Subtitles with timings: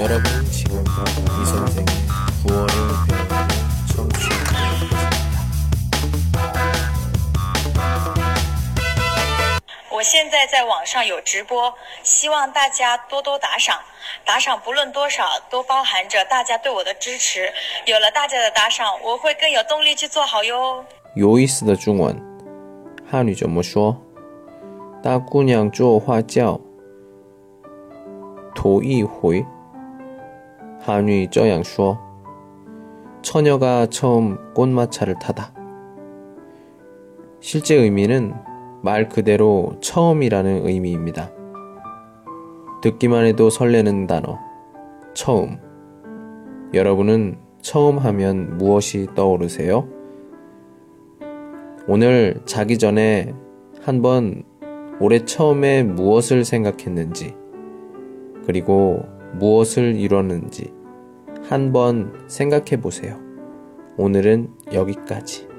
[0.00, 1.86] 여러분은 지금 이 선생의
[2.46, 2.68] 구월을
[3.08, 3.48] 배우는
[3.94, 4.44] 청취하고
[4.78, 5.06] 계십니다.
[9.90, 11.72] 我现在在网上有直播，
[12.02, 13.80] 希望大家多多打赏。
[14.24, 17.50] 打赏不论多少，都包含着大家对我的支持。
[17.86, 20.84] 有了大家的打赏，我会更有动力去做好哟。
[21.14, 22.14] 有意思的中文，
[23.10, 23.96] 汉语怎么说？
[25.02, 26.60] 大姑娘做花轿，
[28.54, 29.44] 头一回。
[30.81, 31.99] 한위 쪄양슈어
[33.21, 35.53] 처녀가 처음 꽃마차를 타다.
[37.39, 38.33] 실제 의미는
[38.81, 41.31] 말 그대로 처음이라는 의미입니다.
[42.81, 44.39] 듣기만 해도 설레는 단어,
[45.13, 45.57] 처음.
[46.73, 49.87] 여러분은 처음 하면 무엇이 떠오르세요?
[51.87, 53.35] 오늘 자기 전에
[53.81, 54.43] 한번
[54.99, 57.35] 올해 처음에 무엇을 생각했는지,
[58.45, 59.03] 그리고
[59.33, 60.80] 무엇을 이뤘는지,
[61.51, 63.19] 한번 생각해 보세요.
[63.97, 65.50] 오늘은 여기까지.